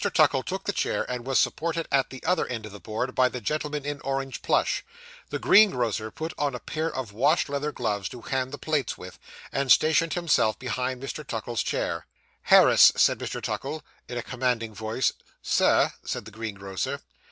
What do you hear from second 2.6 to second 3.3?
of the board by